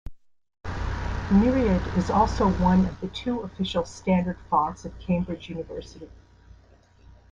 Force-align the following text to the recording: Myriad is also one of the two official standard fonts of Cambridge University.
Myriad 1.29 1.95
is 1.95 2.09
also 2.09 2.49
one 2.53 2.87
of 2.87 2.99
the 3.01 3.07
two 3.09 3.41
official 3.41 3.85
standard 3.85 4.39
fonts 4.49 4.83
of 4.83 4.97
Cambridge 4.97 5.47
University. 5.47 6.09